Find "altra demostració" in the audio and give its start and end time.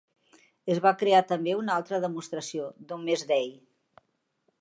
1.81-2.71